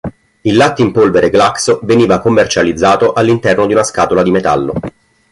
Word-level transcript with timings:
Il 0.41 0.55
latte 0.55 0.81
in 0.81 0.91
polvere 0.91 1.29
Glaxo 1.29 1.79
veniva 1.83 2.17
commercializzato 2.19 3.13
all'interno 3.13 3.67
di 3.67 3.73
una 3.73 3.83
scatola 3.83 4.23
di 4.23 4.31
metallo. 4.31 4.73